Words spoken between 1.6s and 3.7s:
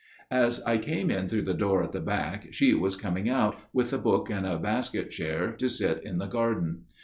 at the back, she was coming out,